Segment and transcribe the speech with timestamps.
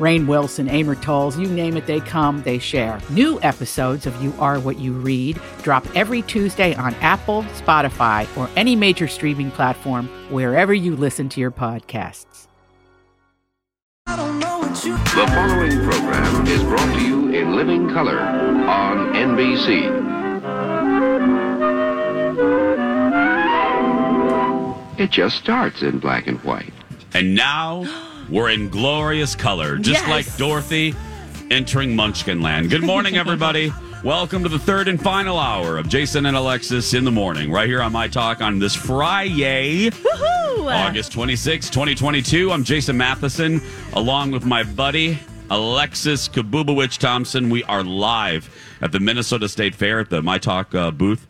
[0.00, 2.98] Rainn Wilson, Amor Towles, you name it, they come, they share.
[3.10, 8.48] New episodes of You Are What You Read drop every Tuesday on Apple, Spotify, or
[8.56, 12.46] any major streaming platform wherever you listen to your podcasts.
[14.06, 20.08] The following program is brought to you in living color on NBC.
[24.98, 26.72] It just starts in black and white.
[27.12, 27.84] And now
[28.30, 30.08] we're in glorious color, just Yes.
[30.08, 30.94] like Dorothy
[31.50, 32.70] entering Munchkin Land.
[32.70, 33.72] Good morning, everybody.
[34.04, 37.68] Welcome to the third and final hour of Jason and Alexis in the morning, right
[37.68, 39.90] here on My Talk on this Friday,
[40.58, 42.50] August 26, 2022.
[42.50, 43.60] I'm Jason Matheson,
[43.92, 45.18] along with my buddy
[45.50, 47.50] Alexis Kabubowicz Thompson.
[47.50, 48.48] We are live
[48.80, 51.26] at the Minnesota State Fair at the My Talk uh, booth.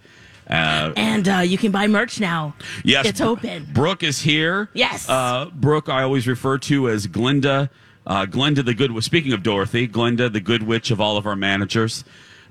[0.50, 2.54] Uh, And uh, you can buy merch now.
[2.84, 3.68] Yes, It's open.
[3.72, 4.68] Brooke is here.
[4.74, 5.08] Yes.
[5.08, 7.70] Uh, Brooke, I always refer to as Glinda.
[8.06, 8.90] Uh, Glinda the good.
[9.04, 12.02] Speaking of Dorothy, Glinda the good witch of all of our managers.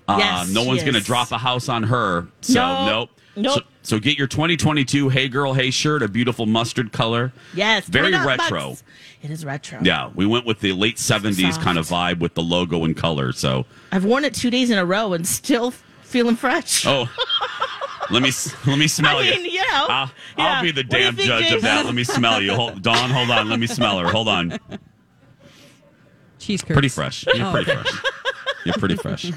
[0.07, 2.27] Uh, Yes, no one's going to drop a house on her.
[2.41, 2.85] So No.
[2.85, 3.09] nope.
[3.35, 3.53] Nope.
[3.55, 3.61] So,
[3.95, 7.31] so get your 2022 Hey Girl Hey shirt, a beautiful mustard color.
[7.53, 7.85] Yes.
[7.85, 8.69] Very retro.
[8.69, 8.83] bucks.
[9.21, 9.79] It is retro.
[9.83, 11.61] Yeah, we went with the late 70s Soft.
[11.61, 13.31] kind of vibe with the logo and color.
[13.33, 16.85] So, I've worn it two days in a row and still feeling fresh.
[16.87, 17.07] oh,
[18.11, 18.31] let me
[18.65, 19.31] let me smell I you.
[19.35, 20.45] mean, you know, I'll, yeah.
[20.45, 21.85] I'll be the What damn think, judge of that.
[21.85, 22.53] Let me smell you.
[22.55, 23.49] Hold, Dawn, hold on.
[23.49, 24.07] Let me smell her.
[24.09, 24.57] Hold on.
[26.39, 26.73] Cheese curds.
[26.73, 27.25] Pretty fresh.
[27.33, 27.81] You're Oh, pretty okay.
[27.81, 28.01] fresh.
[28.65, 29.31] You're pretty fresh.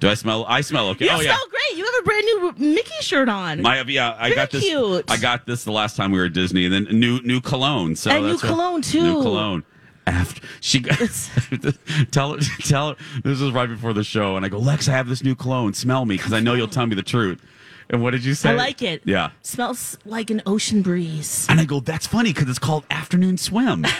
[0.00, 0.44] Do I smell?
[0.46, 1.06] I smell okay.
[1.06, 1.34] You oh yeah.
[1.34, 1.78] smell great.
[1.78, 3.62] You have a brand new Mickey shirt on.
[3.62, 4.64] My yeah, I Very got this.
[4.64, 5.04] cute.
[5.10, 7.96] I got this the last time we were at Disney, and then new new cologne.
[7.96, 9.02] So And new that's what- cologne, too.
[9.02, 9.64] New cologne.
[10.06, 10.98] After she got
[12.10, 14.92] tell her tell her this was right before the show, and I go, Lex, I
[14.92, 15.72] have this new cologne.
[15.72, 17.40] Smell me because I know you'll tell me the truth.
[17.90, 18.50] And what did you say?
[18.50, 19.02] I like it.
[19.04, 19.30] Yeah.
[19.42, 21.46] Smells like an ocean breeze.
[21.48, 23.84] And I go, that's funny because it's called afternoon swim.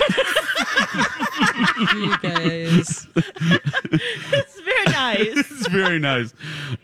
[1.94, 3.06] You guys.
[3.16, 5.26] It's very nice.
[5.36, 6.32] it's very nice.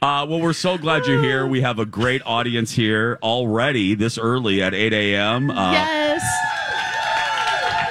[0.03, 1.47] Uh, well, we're so glad you're here.
[1.47, 5.51] We have a great audience here already this early at 8 a.m.
[5.51, 6.23] Uh, yes.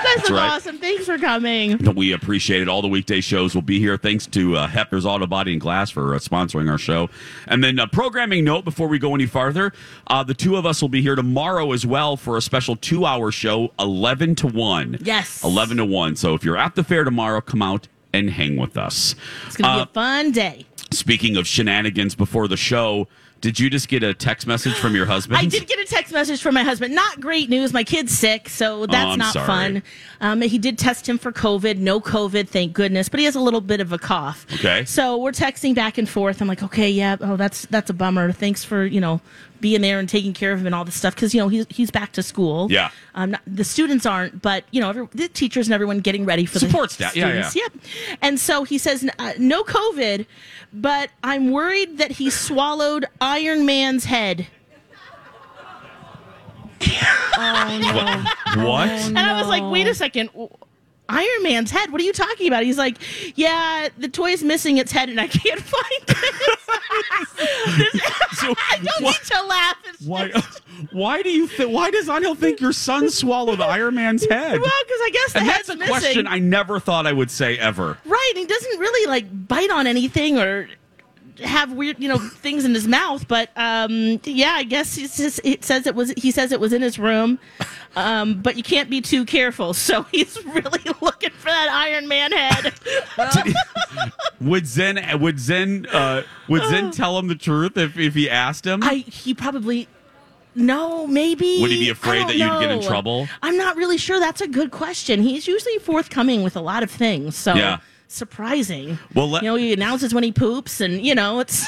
[0.04, 0.52] Guys right.
[0.52, 0.78] awesome.
[0.78, 1.78] Thanks for coming.
[1.96, 2.68] We appreciate it.
[2.70, 3.98] All the weekday shows will be here.
[3.98, 7.10] Thanks to uh, Hepner's Auto Body and Glass for uh, sponsoring our show.
[7.48, 9.74] And then, uh, programming note before we go any farther
[10.08, 13.06] uh, the two of us will be here tomorrow as well for a special two
[13.06, 15.00] hour show, 11 to 1.
[15.02, 15.44] Yes.
[15.44, 16.16] 11 to 1.
[16.16, 19.16] So if you're at the fair tomorrow, come out and hang with us.
[19.48, 20.66] It's going to Uh, be a fun day.
[20.92, 23.08] Speaking of shenanigans before the show,
[23.42, 25.38] did you just get a text message from your husband?
[25.38, 26.94] I did get a text message from my husband.
[26.94, 27.72] Not great news.
[27.74, 29.48] My kid's sick, so that's Oh, not sorry.
[29.48, 29.84] fun.
[30.22, 31.78] Um, he did test him for COVID.
[31.78, 33.08] No COVID, thank goodness.
[33.10, 34.46] But he has a little bit of a cough.
[34.56, 34.84] Okay.
[34.86, 36.42] So we're texting back and forth.
[36.42, 37.18] I'm like, okay, yeah.
[37.22, 38.32] Oh, that's that's a bummer.
[38.32, 39.22] Thanks for you know
[39.62, 41.66] being there and taking care of him and all this stuff because you know he's
[41.70, 42.68] he's back to school.
[42.72, 42.92] Yeah.
[43.16, 46.46] Um, not- the students aren't, but you know every, the teachers and everyone getting ready
[46.46, 47.16] for Support the staff.
[47.16, 47.52] Yeah, yeah.
[47.54, 47.74] Yep.
[48.22, 50.26] And so he says, uh, no COVID,
[50.72, 54.48] but I'm worried that he swallowed Iron Man's head.
[56.82, 58.26] What?
[58.58, 60.30] Oh, and I was like, wait a second.
[61.08, 61.92] Iron Man's head?
[61.92, 62.64] What are you talking about?
[62.64, 62.98] He's like,
[63.36, 67.78] yeah, the toy is missing its head and I can't find it.
[67.78, 68.02] This-
[68.40, 69.76] So, I don't what- need to laugh.
[69.86, 70.30] It's Why?
[70.30, 70.62] just-
[70.94, 71.74] Why do you think?
[71.74, 74.62] Why does Anil think your son swallowed Iron Man's head?
[74.62, 75.94] well, because I guess the and head's that's a missing.
[75.94, 77.98] question I never thought I would say ever.
[78.06, 78.32] Right.
[78.36, 80.70] He doesn't really like bite on anything or
[81.40, 83.28] have weird, you know, things in his mouth.
[83.28, 86.12] But um, yeah, I guess just, it says it was.
[86.18, 87.40] He says it was in his room,
[87.96, 89.74] um, but you can't be too careful.
[89.74, 92.74] So he's really looking for that Iron Man head.
[94.42, 95.20] Would Zen?
[95.20, 95.86] Would Zen?
[95.88, 98.82] Uh, would Zen tell him the truth if, if he asked him?
[98.84, 99.88] I he probably.
[100.56, 101.62] No, maybe.
[101.62, 103.28] Would he be afraid that you'd get in trouble?
[103.42, 104.20] I'm not really sure.
[104.20, 105.22] That's a good question.
[105.22, 107.36] He's usually forthcoming with a lot of things.
[107.36, 107.80] So Yeah.
[108.10, 109.00] Surprising.
[109.14, 111.66] Well, let- you know, he announces when he poops, and you know, it's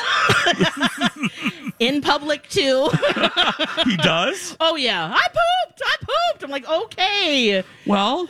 [1.79, 2.89] in public too.
[3.85, 4.57] he does.
[4.59, 5.81] oh yeah, I pooped.
[5.85, 6.43] I pooped.
[6.43, 7.63] I'm like, okay.
[7.85, 8.27] Well,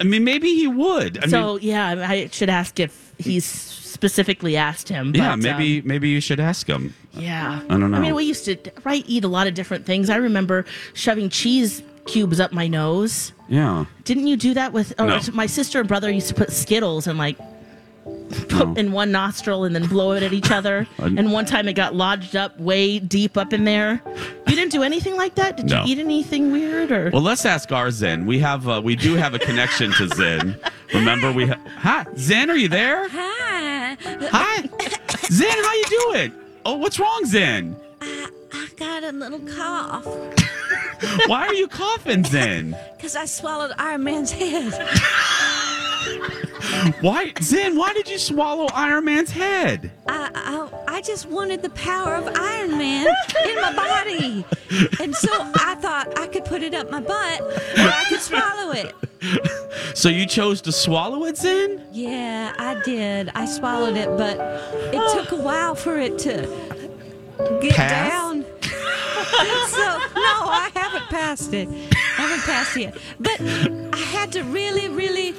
[0.00, 1.24] I mean, maybe he would.
[1.24, 5.14] I so mean, yeah, I should ask if he's specifically asked him.
[5.14, 6.94] yeah, maybe um, maybe you should ask him.
[7.12, 7.96] yeah, I don't know.
[7.96, 10.10] I mean, we used to right eat a lot of different things.
[10.10, 13.32] I remember shoving cheese cubes up my nose.
[13.48, 13.84] Yeah.
[14.04, 14.92] Didn't you do that with?
[14.98, 15.20] Or No.
[15.34, 17.38] my sister and brother used to put Skittles and like
[18.48, 20.86] put in one nostril and then blow it at each other.
[20.98, 24.00] And one time it got lodged up way deep up in there.
[24.48, 25.56] You didn't do anything like that?
[25.56, 25.84] Did No.
[25.84, 27.10] you eat anything weird or?
[27.12, 28.26] Well, let's ask our Zen.
[28.26, 30.56] We have uh, we do have a connection to Zen.
[30.94, 33.08] Remember we ha- Hi, Zen, are you there?
[33.08, 33.96] Hi.
[34.30, 34.68] Hi.
[35.30, 36.32] Zen, how you doing?
[36.64, 37.76] Oh, what's wrong, Zen?
[38.00, 40.06] I got a little cough
[41.26, 42.76] Why are you coughing, Zen?
[42.96, 44.72] because I swallowed Iron Man's head.
[47.00, 49.90] Why Zen, why did you swallow Iron Man's head?
[50.08, 53.06] I, I, I just wanted the power of Iron Man
[53.46, 54.44] in my body.
[55.00, 58.72] And so I thought I could put it up my butt or I could swallow
[58.72, 58.94] it.
[59.96, 61.84] So you chose to swallow it, Zen?
[61.92, 63.30] Yeah, I did.
[63.34, 64.36] I swallowed it, but
[64.94, 66.42] it took a while for it to
[67.60, 68.10] get Pass?
[68.10, 68.44] down.
[68.62, 69.84] so,
[70.14, 71.68] no, I haven't passed it.
[72.32, 72.96] Haven't passed yet.
[73.20, 73.40] But
[73.94, 75.34] I had to really, really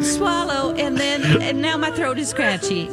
[0.00, 2.86] swallow, and then, and now my throat is scratchy.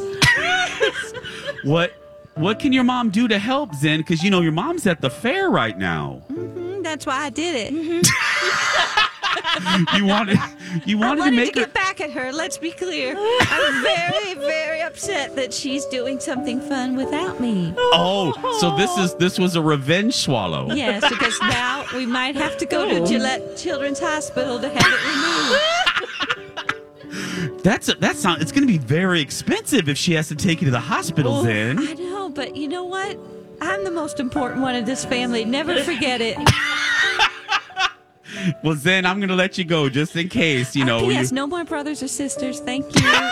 [1.64, 1.94] What
[2.36, 4.00] what can your mom do to help, Zen?
[4.00, 6.24] Because you know your mom's at the fair right now.
[6.32, 8.08] Mm, That's why I did it.
[9.96, 10.38] You wanted
[10.86, 12.32] you wanted to wanted to make her get back at her.
[12.32, 13.16] Let's be clear.
[13.18, 17.74] I'm very, very upset that she's doing something fun without me.
[17.78, 20.72] Oh, so this is this was a revenge swallow.
[20.74, 23.06] Yes, because now we might have to go to oh.
[23.06, 25.64] Gillette Children's Hospital to have it removed.
[27.64, 28.42] That's a, that's not.
[28.42, 31.44] It's going to be very expensive if she has to take you to the hospital.
[31.44, 33.18] Then I know, but you know what?
[33.62, 35.44] I'm the most important one in this family.
[35.44, 36.38] Never forget it.
[38.64, 40.76] well, Zen, I'm going to let you go just in case.
[40.76, 41.00] You know.
[41.02, 41.32] P.S.
[41.32, 42.60] you- No more brothers or sisters.
[42.60, 43.02] Thank you.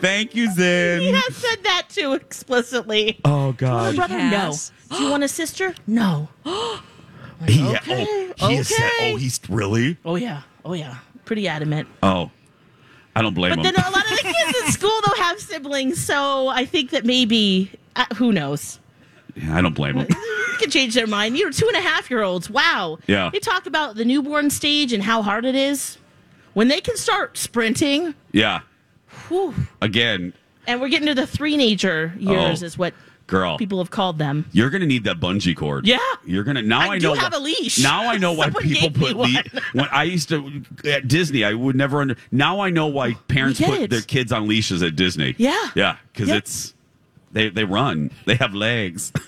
[0.00, 1.00] thank you, Zen.
[1.00, 3.20] he has said that too explicitly.
[3.24, 3.96] Oh God.
[3.96, 4.72] Brother, has.
[4.90, 4.96] no.
[4.96, 5.74] Do you want a sister?
[5.86, 6.28] No.
[7.46, 8.90] He, Okay, oh, he has said.
[8.98, 9.12] okay.
[9.12, 9.98] Oh, he's really.
[10.06, 10.40] Oh yeah.
[10.64, 10.96] Oh yeah.
[11.26, 11.86] Pretty adamant.
[12.02, 12.30] Oh,
[13.14, 13.74] I don't blame But him.
[13.74, 16.92] But then a lot of the kids in school though have siblings, so I think
[16.92, 18.80] that maybe uh, who knows.
[19.34, 20.06] Yeah, I don't blame him.
[20.58, 21.36] Can change their mind.
[21.36, 22.48] You're two and a half year olds.
[22.50, 22.98] Wow.
[23.06, 23.30] Yeah.
[23.32, 25.98] They talk about the newborn stage and how hard it is.
[26.54, 28.60] When they can start sprinting, Yeah.
[29.28, 30.32] whew, Again,
[30.66, 32.66] and we're getting to the three-nager years, Oh.
[32.66, 32.94] is what
[33.26, 34.46] girl, people have called them.
[34.52, 35.86] you're going to need that bungee cord.
[35.86, 35.98] Yeah.
[36.24, 36.80] You're gonna now.
[36.90, 37.78] I, I know have why- a leash.
[37.78, 39.44] Now I know why people put le-
[39.74, 41.44] when I used to at Disney.
[41.44, 42.16] I would never under.
[42.32, 43.90] Now I know why parents put it.
[43.90, 45.34] their kids on leashes at Disney.
[45.38, 45.68] Yeah.
[45.74, 46.38] yeah, because Yep.
[46.38, 46.74] it's
[47.32, 48.10] they they run.
[48.24, 49.12] They have legs.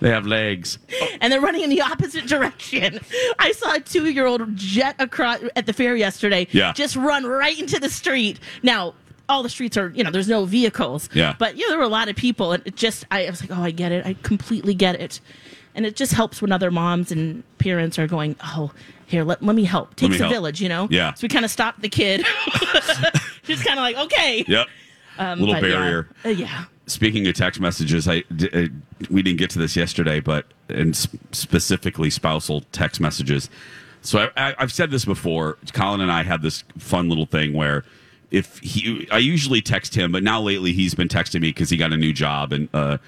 [0.00, 0.78] they have legs.
[1.20, 3.00] and they're running in the opposite direction.
[3.38, 6.46] I saw a two year old jet across at the fair yesterday.
[6.50, 6.72] Yeah.
[6.72, 8.40] Just run right into the street.
[8.62, 8.94] Now,
[9.28, 11.08] all the streets are, you know, there's no vehicles.
[11.12, 11.34] Yeah.
[11.38, 12.52] But, you know, there were a lot of people.
[12.52, 14.06] And it just, I was like, oh, I get it.
[14.06, 15.20] I completely get it.
[15.74, 18.72] And it just helps when other moms and parents are going, oh,
[19.06, 19.96] here, let, let me help.
[19.96, 20.32] Takes me a help.
[20.32, 20.88] village, you know?
[20.90, 21.14] Yeah.
[21.14, 22.26] So we kind of stopped the kid.
[23.44, 24.44] Just kind of like, okay.
[24.46, 24.66] Yep.
[25.18, 25.74] Um, Little but yeah.
[25.76, 26.08] barrier.
[26.24, 26.64] Uh, yeah.
[26.88, 28.68] Speaking of text messages, I d- uh,
[29.10, 33.50] we didn't get to this yesterday, but and sp- specifically spousal text messages.
[34.00, 35.58] So I, I, I've said this before.
[35.72, 37.84] Colin and I had this fun little thing where
[38.30, 41.76] if he, I usually text him, but now lately he's been texting me because he
[41.76, 42.98] got a new job, and uh,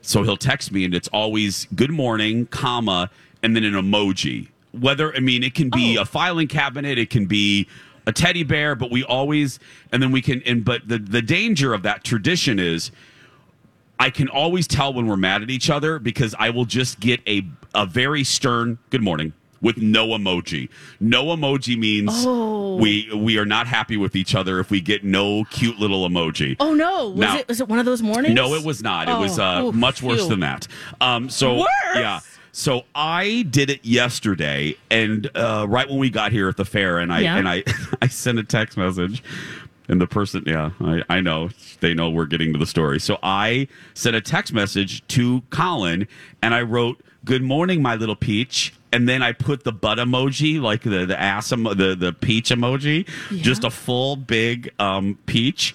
[0.00, 3.10] so he'll text me, and it's always "Good morning," comma,
[3.42, 4.48] and then an emoji.
[4.72, 6.02] Whether I mean it can be Oh.
[6.02, 7.66] a filing cabinet, it can be
[8.06, 9.58] a teddy bear, but we always
[9.90, 12.90] and then we can and but the the danger of that tradition is
[13.98, 17.20] I can always tell when we're mad at each other because I will just get
[17.26, 20.68] a a very stern good morning with no emoji.
[21.00, 22.76] No emoji means Oh.
[22.76, 26.56] we we are not happy with each other if we get no cute little emoji.
[26.60, 27.08] Oh, no.
[27.10, 28.34] Was, Now- it, was it one of those mornings?
[28.34, 29.08] No, it was not.
[29.08, 30.66] It was Oh, uh, oh, much worse than that.
[31.00, 31.66] Um, so Worse?
[31.96, 32.20] yeah.
[32.52, 36.98] So I did it yesterday, and uh, right when we got here at the fair,
[36.98, 37.36] and I Yeah.
[37.36, 37.64] and I
[38.02, 39.24] I sent a text message,
[39.88, 41.50] and the person, yeah, I, I know
[41.80, 42.98] they know we're getting to the story.
[43.00, 46.08] So I sent a text message to Colin,
[46.42, 50.60] and I wrote, "Good morning, my little peach." And then I put the butt emoji,
[50.60, 53.08] like the the ass, emo- the the peach emoji,
[53.42, 55.74] just a full big um, peach.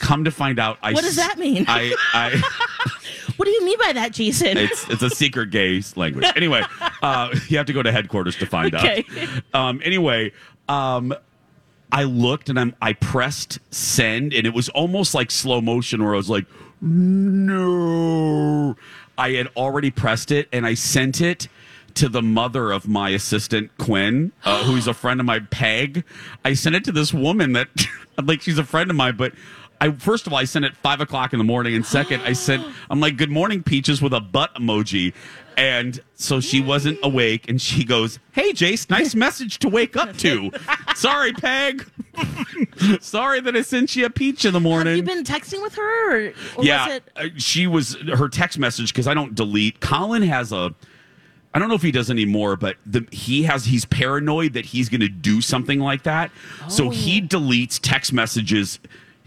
[0.00, 1.64] Come to find out, I What does that mean?
[1.68, 2.42] I I.
[3.36, 4.56] What do you mean by that, Jason?
[4.56, 6.26] it's it's a secret gay language.
[6.34, 6.62] Anyway,
[7.02, 9.04] uh, you have to go to headquarters to find Okay.
[9.54, 9.54] out.
[9.68, 10.32] Um, anyway,
[10.68, 11.14] um,
[11.90, 16.14] I looked and I'm, I pressed send, and it was almost like slow motion, where
[16.14, 16.46] I was like,
[16.80, 18.76] no.
[19.16, 21.48] I had already pressed it, and I sent it
[21.94, 26.04] to the mother of my assistant Quinn, uh, who's a friend of my Peg.
[26.44, 27.68] I sent it to this woman that,
[28.22, 29.32] like, she's a friend of mine, but.
[29.80, 32.32] I first of all I sent it five o'clock in the morning, and second I
[32.32, 35.14] sent I'm like good morning peaches with a butt emoji,
[35.58, 40.16] and so she wasn't awake, and she goes, "Hey Jace, nice message to wake up
[40.18, 40.50] to."
[40.94, 41.84] Sorry, Peg.
[43.00, 44.96] Sorry that I sent you a peach in the morning.
[44.96, 46.26] Have you been texting with her?
[46.28, 49.80] Or, or yeah, Was it, uh, she was her text message because I don't delete.
[49.80, 50.74] Colin has a.
[51.54, 54.88] I don't know if he does anymore, but the, he has he's paranoid that he's
[54.88, 56.30] going to do something like that,
[56.68, 57.26] so he Oh.
[57.26, 58.78] deletes text messages.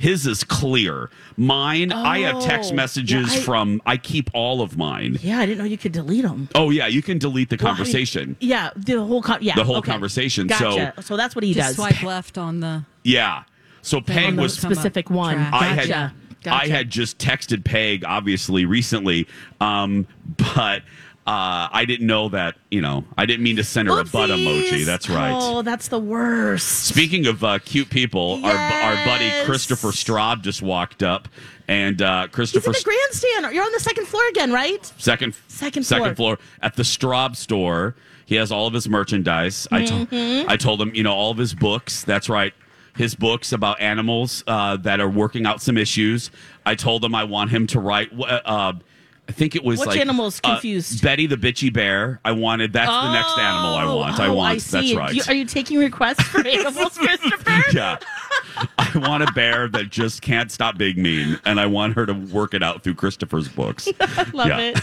[0.01, 1.11] His is clear.
[1.37, 3.81] Mine, I have text Oh, messages yeah, I- from.
[3.85, 5.19] I keep all of mine.
[5.21, 6.49] yeah, I didn't know you could delete them.
[6.55, 8.35] Oh yeah, you can delete the conversation.
[8.39, 9.91] Yeah, the whole con- yeah, The whole okay.
[9.91, 10.93] conversation, Gotcha.
[11.03, 11.75] So, that's what he Just does.
[11.75, 12.83] swipe left on the.
[13.03, 13.43] Yeah.
[13.83, 15.35] So Peg on the was specific one.
[15.35, 15.53] track.
[15.53, 15.93] I Gotcha.
[15.93, 16.11] had
[16.43, 16.63] Gotcha.
[16.63, 19.27] I had just texted Peg obviously recently,
[19.59, 20.07] um,
[20.55, 20.81] but
[21.27, 24.29] uh, I didn't know that you know I didn't mean to send her a butt
[24.31, 24.85] emoji.
[24.85, 25.31] That's right.
[25.35, 26.85] Oh, that's the worst.
[26.85, 31.27] Speaking of uh, cute people, our our buddy Christopher Straub just walked up,
[31.67, 33.53] and uh, He's in Christopher the grandstand.
[33.55, 34.83] You're on the second floor again, right?
[34.97, 37.95] second Second second floor at the Straub store.
[38.25, 39.67] He has all of his merchandise.
[39.71, 40.49] I to- Mm-hmm.
[40.49, 42.03] I told him, you know, all of his books.
[42.03, 42.53] That's right.
[42.95, 46.31] His books about animals uh, that are working out some issues.
[46.65, 48.09] I told him I want him to write.
[48.17, 48.73] Uh,
[49.29, 51.01] I think it was Which like animal's uh, confused?
[51.01, 52.19] Betty the bitchy bear.
[52.25, 52.73] I wanted.
[52.73, 54.19] That's the next animal I want.
[54.19, 54.55] I Oh, want.
[54.55, 54.93] I see.
[54.93, 55.13] That's right.
[55.15, 57.63] You- are you taking requests for animals, Christopher?
[57.73, 57.97] yeah.
[58.77, 62.13] I want a bear that just can't stop being mean, and I want her to
[62.13, 63.87] work it out through Christopher's books.
[64.33, 64.79] Love it.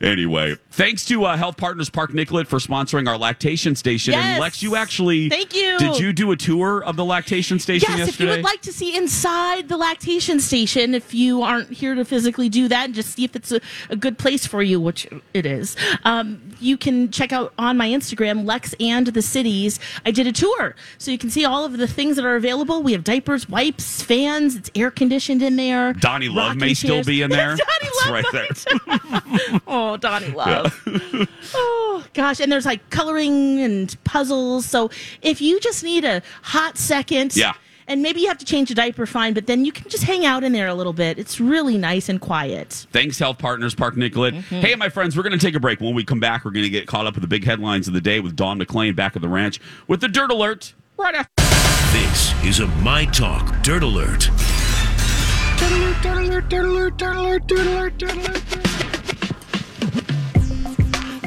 [0.00, 4.14] Anyway, thanks to uh, Health Partners Park Nicollet for sponsoring our lactation station.
[4.14, 5.78] And Lex, you actually Thank you.
[5.78, 8.72] Did you do a tour of the lactation station Yes, if you would like to
[8.72, 13.14] see inside the lactation station, if you aren't here to physically do that and just
[13.14, 17.10] see if it's a, a good place for you, which it is, um, you can
[17.10, 19.80] check out on my Instagram, Lex and the Cities.
[20.04, 20.74] I did a tour.
[20.98, 22.82] So you can see all of the things that are available.
[22.82, 25.92] We have diapers, wipes, fans, it's air conditioned in there.
[25.94, 27.56] Donnie Love may rocking still be in there.
[27.56, 28.24] Donnie Love right
[29.52, 29.60] there.
[29.66, 30.80] Oh, Donnie Love.
[31.54, 32.40] oh, gosh.
[32.40, 34.66] And there's like coloring and puzzles.
[34.66, 34.90] So
[35.22, 37.36] if you just need a hot second.
[37.36, 37.54] Yeah.
[37.90, 40.24] And maybe you have to change a diaper, fine, but then you can just hang
[40.24, 41.18] out in there a little bit.
[41.18, 42.86] It's really nice and quiet.
[42.92, 44.32] Thanks, Health Partners Park Nicollet.
[44.32, 44.60] Mm-hmm.
[44.60, 45.80] Hey, my friends, we're going to take a break.
[45.80, 47.94] When we come back, we're going to get caught up with the big headlines of
[47.94, 51.32] the day with Dawn McLean back at the ranch with the Dirt Alert right after.
[51.92, 54.30] This is a My Talk Dirt Alert.
[55.58, 55.96] Dirt Alert.
[56.00, 56.48] Dirt Alert.
[56.48, 56.64] Dirt
[57.16, 57.48] Alert.
[57.48, 57.98] Dirt Alert.
[57.98, 58.69] Dirt Alert.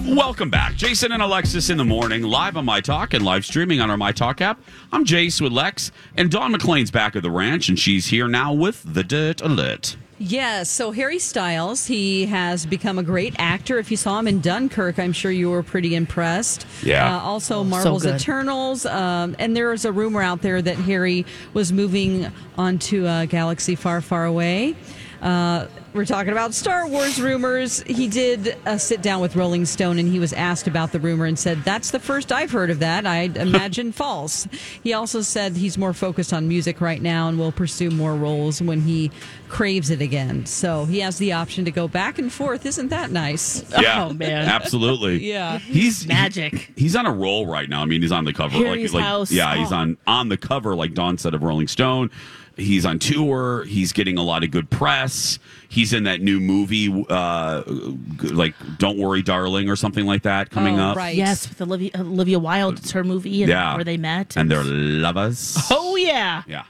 [0.05, 0.75] Welcome back.
[0.75, 3.95] Jason and Alexis in the morning, live on My Talk and live streaming on our
[3.95, 4.59] My Talk app.
[4.91, 8.51] I'm Jace with Lex, and Dawn McLean's back at the ranch, and she's here now
[8.51, 9.95] with the Dirt Alert.
[10.19, 13.79] Yes, so Harry Styles, he has become a great actor.
[13.79, 16.67] If you saw him in Dunkirk, I'm sure you were pretty impressed.
[16.83, 17.15] Yeah.
[17.15, 18.19] Uh, also, Marvel's good.
[18.19, 18.85] Eternals.
[18.85, 23.75] Um, and there is a rumor out there that Harry was moving onto a galaxy
[23.75, 24.75] far, far away.
[25.21, 27.81] Uh, we're talking about Star Wars rumors.
[27.83, 31.25] He did uh, sit down with Rolling Stone and he was asked about the rumor
[31.25, 33.05] and said, That's the first I've heard of that.
[33.05, 34.47] I imagine false.
[34.83, 38.61] He also said he's more focused on music right now and will pursue more roles
[38.61, 39.11] when he
[39.49, 40.45] craves it again.
[40.47, 42.65] So he has the option to go back and forth.
[42.65, 43.63] Isn't that nice?
[43.83, 44.47] Yeah, Oh, man.
[44.47, 45.23] absolutely.
[45.29, 45.59] Yeah.
[45.59, 46.53] he's Magic.
[46.53, 47.81] he- he's on a roll right now.
[47.81, 48.57] I mean, he's on the cover.
[48.57, 49.31] Harry's like, like, House.
[49.31, 49.75] Yeah, he's Oh.
[49.75, 52.09] on on the cover, like Dawn said of Rolling Stone.
[52.55, 53.63] He's on tour.
[53.63, 55.39] He's getting a lot of good press.
[55.69, 57.63] He's in that new movie, uh,
[58.21, 60.97] like "Don't Worry, Darling" or something like that, coming Oh, up.
[60.97, 61.15] right.
[61.15, 62.77] Yes, with Olivia, Olivia Wilde.
[62.77, 64.35] It's her movie and Yeah, where they met.
[64.37, 65.57] and they're lovers.
[65.71, 66.43] oh, yeah.
[66.47, 66.63] Yeah.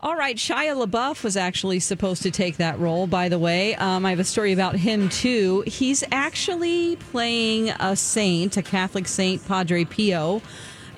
[0.00, 3.76] All right, Shia LaBeouf was actually supposed to take that role, by the way.
[3.76, 5.62] Um, I have a story about him, too.
[5.64, 10.42] He's actually playing a saint, a Catholic saint, Padre Pio.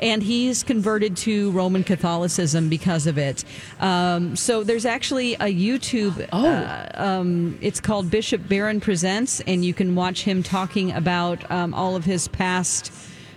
[0.00, 3.44] And he's converted to Roman Catholicism because of it.
[3.80, 6.28] Um, so there's actually a YouTube.
[6.32, 11.72] uh, um, it's called Bishop Barron Presents, and you can watch him talking about um,
[11.74, 12.92] all of his past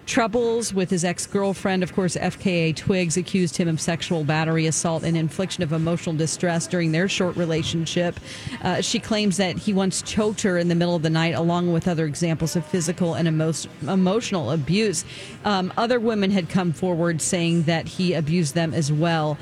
[0.07, 1.83] troubles with his ex girlfriend.
[1.83, 6.65] Of course, FKA Twigs accused him of sexual battery, assault, and infliction of emotional distress
[6.65, 8.19] during their short relationship.
[8.63, 11.71] Uh, she claims that he once choked her in the middle of the night, along
[11.71, 15.03] with other examples of physical and emo- emotional abuse.
[15.43, 19.37] Um, other women had come forward saying that he abused them as well.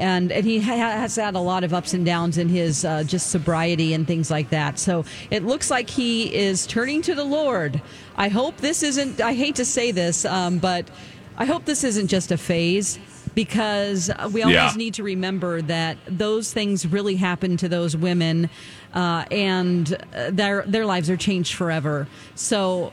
[0.00, 3.04] And, and he ha- has had a lot of ups and downs in his uh,
[3.04, 4.78] just sobriety and things like that.
[4.78, 7.80] So it looks like he is turning to the Lord.
[8.16, 10.88] I hope this isn't, I hate to say this, um, but
[11.36, 12.98] I hope this isn't just a phase.
[13.32, 14.72] because we always Yeah.
[14.76, 18.50] need to remember that those things really happen to those women,
[18.92, 22.08] uh, and uh, their their lives are changed forever.
[22.34, 22.92] So,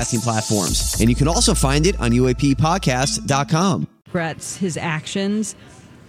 [0.00, 0.96] podcasting platforms.
[1.00, 3.86] And you can also find it on UAPpodcast.com.
[4.06, 5.54] regrets his actions,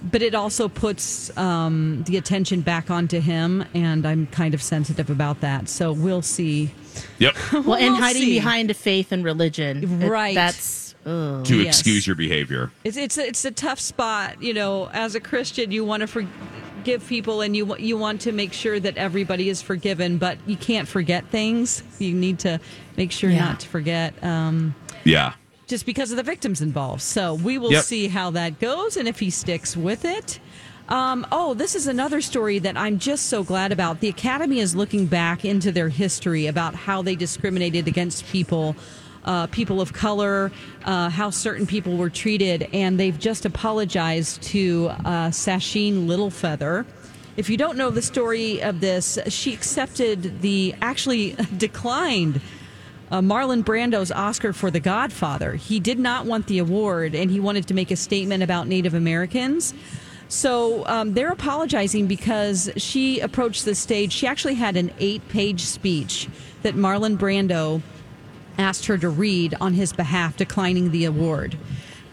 [0.03, 5.09] but it also puts um, the attention back onto him, and I'm kind of sensitive
[5.09, 5.69] about that.
[5.69, 6.71] So we'll see.
[7.19, 7.35] Yep.
[7.53, 8.33] Well, and We'll hiding see.
[8.35, 10.01] behind a faith and religion.
[10.01, 10.35] It- Right.
[10.35, 10.95] that's.
[11.05, 11.45] ugh.
[11.45, 11.67] to Yes.
[11.79, 12.71] excuse your behavior.
[12.83, 14.89] It's it's a, it's a tough spot, you know.
[14.93, 18.79] As a Christian, you want to forgive people, and you you want to make sure
[18.79, 21.83] that everybody is forgiven, but you can't forget things.
[21.99, 22.59] You need to
[23.01, 23.45] make sure Yeah.
[23.45, 24.13] not to forget.
[24.23, 25.33] Um, Yeah.
[25.67, 27.01] just because of the victims involved.
[27.01, 27.83] So we will Yep.
[27.85, 30.39] see how that goes and if he sticks with it.
[30.89, 34.01] Um, oh, this is another story that I'm just so glad about.
[34.01, 38.75] The Academy is looking back into their history about how they discriminated against people,
[39.23, 40.51] uh, people of color,
[40.83, 46.85] uh, how certain people were treated, and they've just apologized to uh, Sacheen Littlefeather.
[47.37, 52.41] If you don't know the story of this, she accepted the, actually declined
[53.11, 55.53] uh, Marlon Brando's Oscar for The Godfather.
[55.53, 58.93] He did not want the award, and he wanted to make a statement about Native
[58.93, 59.73] Americans.
[60.29, 64.13] So um, they're apologizing because she approached the stage.
[64.13, 66.29] She actually had an eight page speech
[66.63, 67.81] that Marlon Brando
[68.57, 71.57] asked her to read on his behalf, declining the award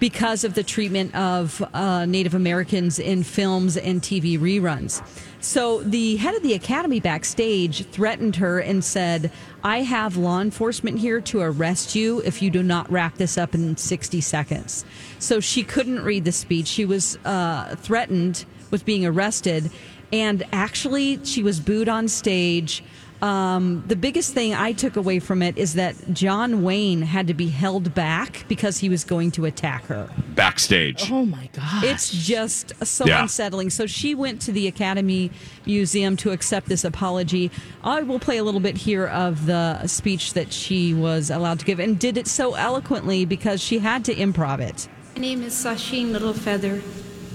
[0.00, 5.02] because of the treatment of uh, Native Americans in films and TV reruns.
[5.40, 9.30] So the head of the academy backstage threatened her and said,
[9.62, 13.54] I have law enforcement here to arrest you if you do not wrap this up
[13.54, 14.84] in 60 seconds.
[15.18, 16.66] So she couldn't read the speech.
[16.66, 19.70] She was uh, threatened with being arrested.
[20.12, 22.82] And actually, she was booed on stage.
[23.20, 27.34] Um, the biggest thing I took away from it is that John Wayne had to
[27.34, 30.08] be held back because he was going to attack her.
[30.36, 31.10] Backstage.
[31.10, 31.82] Oh my god!
[31.82, 33.22] It's just so Yeah.
[33.22, 33.70] unsettling.
[33.70, 35.32] So she went to the Academy
[35.66, 37.50] Museum to accept this apology.
[37.82, 41.64] I will play a little bit here of the speech that she was allowed to
[41.64, 44.88] give and did it so eloquently because she had to improv it.
[45.16, 46.80] My name is Sacheen Littlefeather.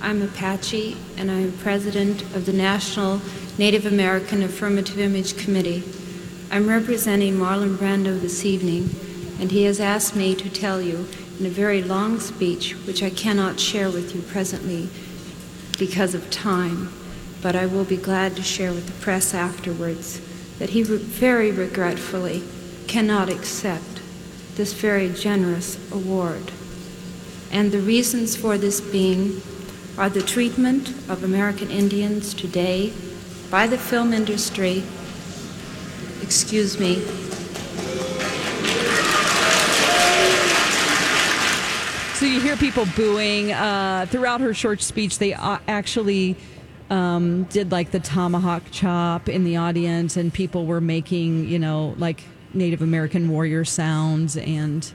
[0.04, 3.22] I'm Apache, and I'm president of the National
[3.58, 5.82] Native American Affirmative Image Committee.
[6.52, 8.90] I'm representing Marlon Brando this evening,
[9.40, 11.08] and he has asked me to tell you
[11.40, 14.90] in a very long speech, which I cannot share with you presently
[15.80, 16.92] because of time,
[17.42, 20.20] but I will be glad to share with the press afterwards,
[20.60, 22.44] that he re- very regretfully
[22.88, 24.02] cannot accept
[24.56, 26.52] this very generous award.
[27.54, 29.42] And the reasons for this being
[29.98, 32.92] are the treatment of American Indians today
[33.52, 34.84] by the film industry,
[36.22, 37.04] excuse me,
[42.24, 45.20] So you hear people booing uh, throughout her short speech.
[45.20, 46.38] They uh, actually
[46.90, 51.96] um, did like the tomahawk chop in the audience, and people were making you know
[51.98, 54.90] like Native American warrior sounds and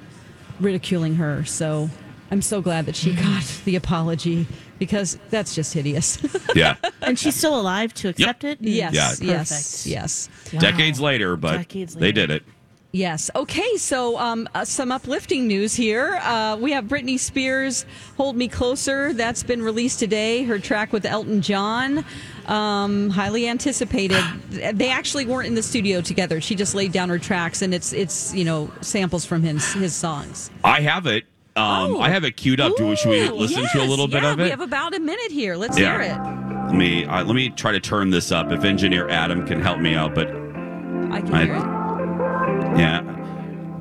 [0.58, 1.44] ridiculing her.
[1.44, 1.90] So
[2.30, 4.46] I'm so glad that she got the apology
[4.78, 6.18] because that's just hideous.
[6.54, 6.76] Yeah.
[7.02, 8.58] and she's still alive to accept it.
[8.60, 9.12] yes, Yeah.
[9.36, 10.28] yes, yes.
[10.52, 10.60] Wow.
[10.60, 12.42] Decades later, but Decades they did it.
[12.90, 13.30] Yes.
[13.36, 13.76] Okay.
[13.76, 16.18] So, um, uh, some uplifting news here.
[16.22, 17.84] Uh, we have Britney Spears'
[18.16, 20.42] "Hold Me Closer." That's been released today.
[20.44, 22.02] Her track with Elton John,
[22.46, 24.24] um, highly anticipated.
[24.50, 26.40] They actually weren't in the studio together.
[26.40, 29.94] She just laid down her tracks, and it's it's you know samples from his his
[29.94, 30.50] songs.
[30.64, 31.24] I have it.
[31.58, 32.00] Um, Oh.
[32.00, 32.76] I have it queued up.
[32.76, 34.44] Do we should we Ooh, listen to a yes, little bit of it?
[34.44, 35.56] We have about a minute here.
[35.56, 35.92] Let's Yeah.
[36.00, 36.18] hear it.
[36.66, 38.52] let me uh, let me try to turn this up.
[38.52, 42.78] If engineer Adam can help me out, but I can I- hear it.
[42.78, 43.00] yeah,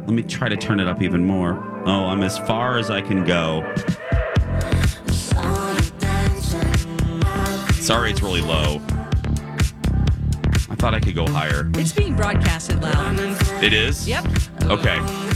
[0.05, 1.63] let me try to turn it up even more.
[1.85, 3.61] Oh, I'm as far as I can go.
[7.73, 8.81] Sorry, it's really low.
[10.69, 11.69] I thought I could go higher.
[11.75, 13.17] It's being broadcasted loud.
[13.63, 14.07] It is.
[14.07, 14.25] Yep.
[14.63, 14.99] Okay.
[14.99, 15.26] Okay,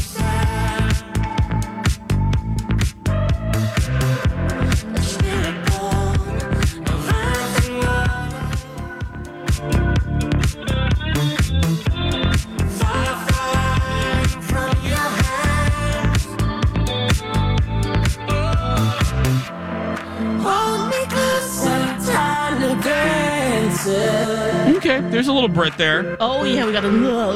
[25.53, 26.17] Brit there.
[26.19, 26.89] Oh yeah, we got a.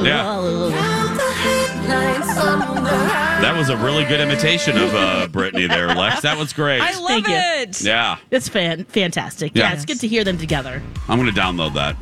[0.04, 1.46] Yeah.
[3.40, 6.22] That was a really good imitation of uh, Britney there, Lex.
[6.22, 6.80] That was great.
[6.80, 7.34] I love Thank you.
[7.36, 7.82] it.
[7.82, 9.52] yeah, It's fan fantastic.
[9.54, 9.64] Yeah.
[9.64, 10.82] Yeah, it's good to hear them together.
[11.08, 11.96] I'm going to download that.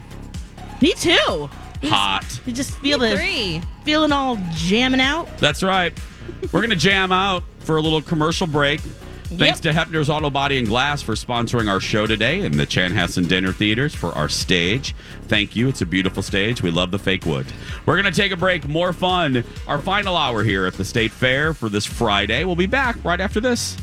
[0.81, 1.50] Me too.
[1.88, 2.40] Hot.
[2.46, 3.61] You just feel the Three.
[3.85, 5.37] feeling all jamming out.
[5.38, 5.92] That's right.
[6.53, 8.81] We're going to jam out for a little commercial break.
[9.24, 13.26] Thanks to Hepner's Auto Body and Glass for sponsoring our show today and the Chanhassen
[13.26, 14.94] Dinner Theaters for our stage.
[15.22, 15.68] Thank you.
[15.68, 16.62] It's a beautiful stage.
[16.62, 17.46] We love the fake wood.
[17.84, 18.68] We're going to take a break.
[18.68, 19.42] More fun.
[19.66, 22.44] Our final hour here at the State Fair for this Friday.
[22.44, 23.76] We'll be back right after this.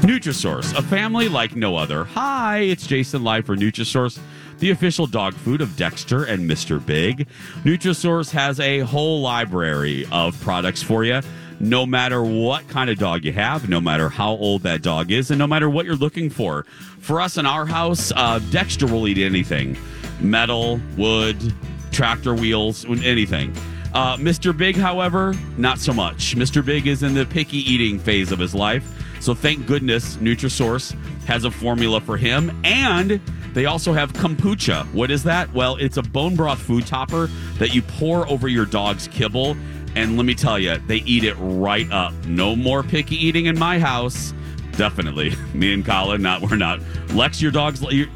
[0.00, 2.04] Nutrisource, a family like no other.
[2.04, 4.18] Hi, it's Jason live for Nutrisource,
[4.60, 6.84] the official dog food of Dexter and Mr.
[6.84, 7.26] Big.
[7.64, 11.20] Nutrisource has a whole library of products for you.
[11.58, 15.30] No matter what kind of dog you have, no matter how old that dog is,
[15.30, 16.64] and no matter what you're looking for.
[17.00, 19.76] For us in our house, uh, Dexter will eat anything
[20.20, 21.54] metal, wood,
[21.90, 23.54] tractor wheels, anything.
[23.92, 24.56] Uh, Mr.
[24.56, 26.36] Big, however, not so much.
[26.36, 26.64] Mr.
[26.64, 28.84] Big is in the picky eating phase of his life.
[29.20, 30.94] So thank goodness Nutrisource
[31.24, 32.58] has a formula for him.
[32.64, 33.20] And
[33.54, 34.84] they also have kombucha.
[34.92, 35.52] What is that?
[35.52, 39.56] Well, it's a bone broth food topper that you pour over your dog's kibble.
[39.96, 42.12] And let me tell you, they eat it right up.
[42.26, 44.32] No more picky eating in my house.
[44.72, 45.34] Definitely.
[45.54, 46.80] Me and Colin, not we're not.
[47.12, 48.08] Lex, your dog's you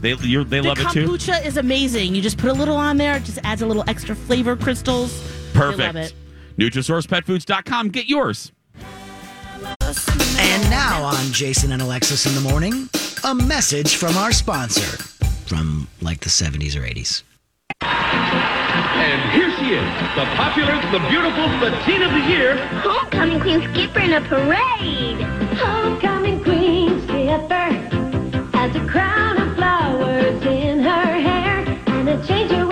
[0.00, 1.06] they you're, they The love it too.
[1.06, 2.14] kombucha is amazing.
[2.14, 5.18] You just put a little on there, it just adds a little extra flavor crystals.
[5.54, 5.80] Perfect.
[5.80, 6.14] I love it.
[6.58, 7.88] NutrisourcePetFoods.com.
[7.88, 8.52] Get yours.
[10.40, 12.88] And now on Jason and Alexis in the morning,
[13.24, 15.02] a message from our sponsor
[15.46, 17.22] from like the 70s or 80s.
[17.80, 19.84] And here she is,
[20.14, 22.56] the popular, the beautiful, the teen of the year.
[22.82, 25.22] Homecoming Queen Skipper in a parade.
[25.56, 27.72] Homecoming Queen Skipper
[28.52, 32.63] has a crown of flowers in her hair and a change around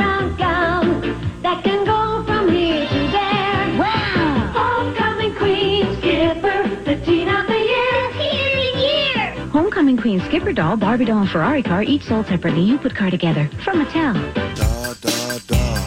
[10.53, 12.61] Queen doll, Barbie doll, and Ferrari car, each sold separately.
[12.61, 13.49] You put car together.
[13.65, 14.13] From Mattel.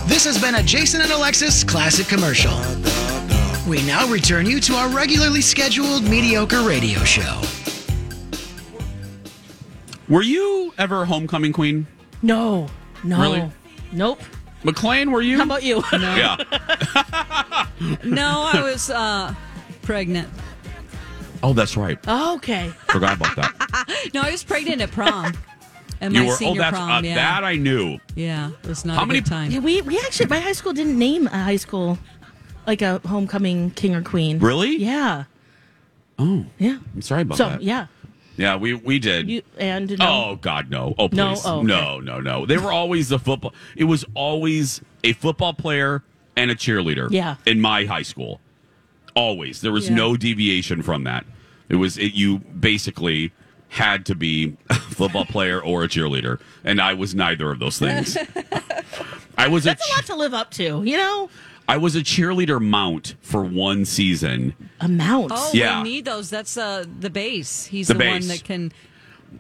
[0.08, 2.58] This has been a Jason and Alexis classic commercial.
[3.70, 7.42] We now return you to our regularly scheduled mediocre radio show.
[10.10, 11.86] Were you ever a homecoming queen?
[12.24, 12.68] No.
[13.04, 13.22] No.
[13.22, 13.52] Really?
[13.92, 14.20] Nope.
[14.64, 15.38] McLean, were you?
[15.38, 15.84] How about you?
[15.94, 16.16] No.
[16.18, 17.68] Yeah.
[18.04, 19.36] No, I was uh,
[19.84, 20.30] pregnant.
[21.44, 21.98] Oh, that's right.
[22.08, 22.70] Oh, okay.
[22.90, 23.52] Forgot about that.
[24.14, 25.34] No, I was pregnant at prom.
[26.02, 26.32] At you my were.
[26.32, 26.90] Oh, senior that's prom.
[26.90, 27.16] uh, yeah.
[27.16, 27.98] that I knew.
[28.16, 29.52] yeah, it was not How a many- good time.
[29.52, 31.98] Yeah, we we actually my high school didn't name a high school
[32.68, 34.40] like a homecoming king or queen.
[34.40, 34.76] Really?
[34.78, 35.26] Yeah.
[36.18, 36.78] Oh, Yeah.
[36.94, 37.44] I'm sorry about that.
[37.44, 37.62] So that.
[37.64, 37.88] yeah.
[38.38, 39.30] Yeah, we we did.
[39.30, 40.06] You and no.
[40.32, 40.94] Oh God, no!
[40.98, 41.36] Oh please, No?
[41.46, 41.68] Oh, okay.
[41.68, 42.46] no, no, no!
[42.46, 43.54] They were always the football.
[43.78, 46.04] It was always a football player
[46.36, 47.08] and a cheerleader.
[47.12, 47.36] Yeah.
[47.46, 48.42] in my high school,
[49.16, 49.96] always there was Yeah.
[49.96, 51.26] no deviation from that.
[51.70, 53.32] It was it, you basically
[53.70, 57.78] had to be a football player or a cheerleader, and I was neither of those
[57.80, 58.18] things.
[59.38, 61.30] I was a That's a lot to live up to, you know?
[61.68, 64.54] I was a cheerleader mount for one season.
[64.80, 65.32] A mount.
[65.36, 65.82] Oh, Yeah.
[65.82, 66.30] we need those.
[66.30, 67.66] That's uh, the base.
[67.66, 68.72] He's The the, one that can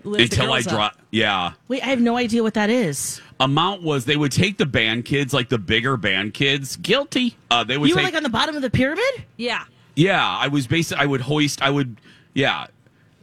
[0.03, 0.73] lift until the I girls up.
[0.73, 0.99] dropped.
[1.11, 3.21] Yeah, Wait, I have no idea what that is.
[3.39, 7.35] A mount was they would take the band kids, like the bigger band kids, guilty.
[7.51, 9.03] Uh, they would You were like on the bottom of the pyramid?
[9.37, 9.63] Yeah.
[9.95, 11.03] yeah, I was basically.
[11.03, 11.61] I would hoist.
[11.61, 11.97] I would.
[12.33, 12.67] Yeah,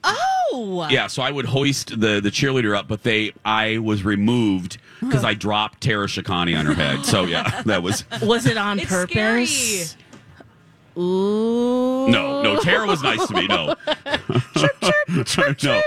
[0.04, 0.86] Oh.
[0.90, 1.06] yeah.
[1.06, 3.32] So I would hoist the the cheerleader up, but they.
[3.44, 7.04] I was removed because I dropped Tara Shikani on her head.
[7.06, 8.04] So yeah, that was.
[8.20, 9.96] Was it on It's purpose?
[10.96, 12.08] Ooh.
[12.08, 12.60] No, no.
[12.60, 13.46] Tara was nice to me.
[13.46, 13.74] No,
[15.62, 15.82] no.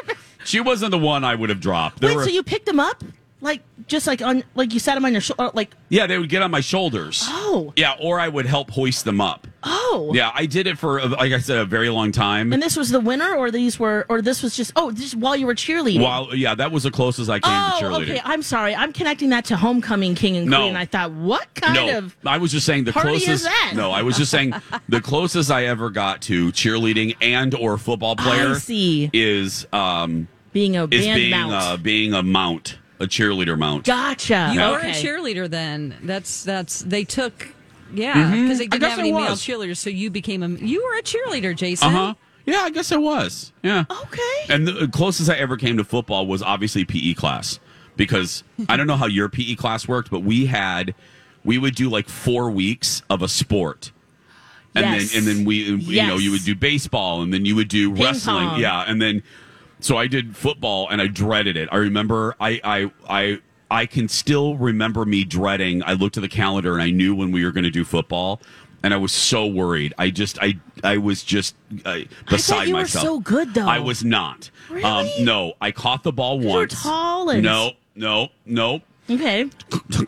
[0.46, 2.00] She wasn't the one I would have dropped.
[2.02, 3.04] There Wait, were- so you picked them up?
[3.46, 6.30] Like just like on like you sat them on your shoulder like yeah, they would
[6.30, 7.22] get on my shoulders.
[7.28, 7.72] Oh.
[7.76, 9.46] Yeah, or I would help hoist them up.
[9.64, 10.12] oh.
[10.14, 12.52] Yeah, I did it for, like I said, a very long time.
[12.52, 15.36] And this was the winner or these were or this was just oh, just while
[15.36, 16.02] you were cheerleading.
[16.02, 18.10] While yeah, that was the closest I came Oh, to cheerleading.
[18.16, 18.22] okay.
[18.26, 18.74] I'm sorry.
[18.76, 20.62] I'm connecting that to homecoming king and No.
[20.64, 20.76] queen.
[20.76, 23.48] I thought, what kind no, of I was just saying the closest.
[23.76, 24.54] No, I was just saying
[24.90, 29.10] the closest I ever got to cheerleading and or football player I see.
[29.14, 31.54] is um being a is band being mount?
[31.54, 33.86] uh, being a mount, a cheerleader mount.
[33.86, 34.52] gotcha.
[34.54, 34.92] You were okay.
[34.92, 35.96] a cheerleader then.
[36.04, 37.50] That's that's they took
[37.94, 40.84] yeah because they I didn't guess have any male cheerleaders, so you became a you
[40.84, 41.88] were a cheerleader, Jason.
[41.90, 42.14] Uh huh.
[42.46, 43.52] Yeah, I guess I was.
[43.64, 43.86] Yeah.
[43.90, 44.54] Okay.
[44.54, 47.60] And the closest I ever came to football was obviously PE class
[47.96, 50.94] because I don't know how your PE class worked, but we had
[51.44, 53.92] we would do like four weeks of a sport.
[54.76, 55.12] and Yes.
[55.12, 57.94] then and then we you know you would do baseball and then you would do
[57.94, 58.60] Ping wrestling pong.
[58.60, 59.24] yeah and then
[59.86, 61.70] so i did football and i dreaded it.
[61.72, 66.28] I remember i i i i can still remember me dreading i looked at the
[66.30, 68.42] calendar and i knew when we were going to do football
[68.84, 69.94] and i was so worried.
[69.98, 73.06] I just i i was just uh, beside you were myself.
[73.06, 73.68] so good, though.
[73.68, 74.50] i was not.
[74.84, 76.46] Um no i caught the ball once.
[76.46, 76.84] You were once.
[76.84, 79.50] tall and- no no no Okay.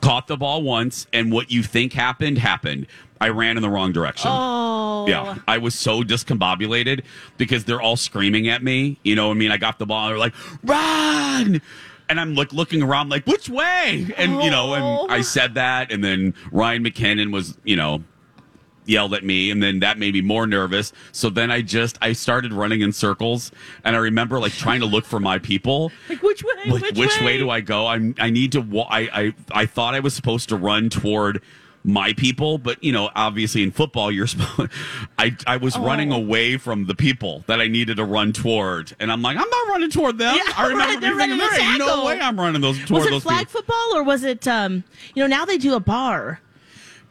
[0.02, 2.88] caught the ball once, and what you think happened happened.
[3.20, 4.30] I ran in the wrong direction.
[4.34, 5.06] Oh.
[5.08, 7.04] Yeah, I was so discombobulated
[7.38, 9.00] because they're all screaming at me.
[9.04, 10.10] You know, what I mean, I got the ball.
[10.10, 10.34] They're like,
[10.64, 11.62] "Run!"
[12.10, 15.04] And I'm like looking around, like, "Which way?" And you know, Oh.
[15.06, 18.04] and I said that, and then Ryan McKinnon was, you know,
[18.88, 22.14] yelled at me and then that made me more nervous so then i just i
[22.14, 23.52] started running in circles
[23.84, 26.72] and i remember like trying to look for my people Like which way?
[26.72, 27.38] like, which, way?
[27.38, 27.88] do I go?
[27.88, 28.62] I'm I need to.
[28.62, 31.42] wa- I I I thought I was supposed to run toward
[31.84, 34.72] my people, but you know, obviously in football, you're supposed.
[35.18, 36.18] I I was running Oh.
[36.18, 39.68] away from the people that I needed to run toward, and I'm like, I'm not
[39.70, 40.36] running toward them.
[40.36, 43.24] Yeah, I remember right, running there no way I'm running those toward Was it those
[43.24, 43.62] flag people.
[43.62, 44.48] football or was it?
[44.48, 44.84] Um,
[45.16, 46.40] you know, now they do a bar.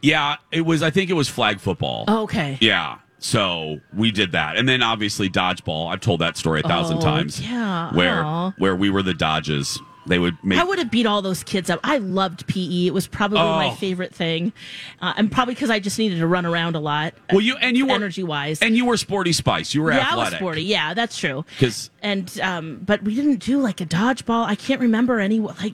[0.01, 0.83] Yeah, it was.
[0.83, 2.05] I think it was flag football.
[2.07, 2.57] Oh, okay.
[2.61, 2.99] Yeah.
[3.19, 5.91] So we did that, and then obviously dodgeball.
[5.91, 7.41] I've told that story a thousand Oh, times.
[7.41, 7.91] yeah.
[7.93, 8.51] Where Aw.
[8.59, 9.79] where we were the Dodges.
[10.05, 11.81] They would make I would have beat all those kids up.
[11.83, 12.85] I loved PE.
[12.85, 13.75] It was probably my Oh.
[13.75, 14.53] favorite thing,
[15.01, 17.13] uh, and probably because I just needed to run around a lot.
[17.31, 19.73] Well, you and you were energy wise, and you were sporty spice.
[19.73, 20.61] You were yeah, I was sporty.
[20.63, 21.43] Yeah, that's true.
[21.49, 24.45] Because And um, but we didn't do like a dodgeball.
[24.45, 25.73] I can't remember any like.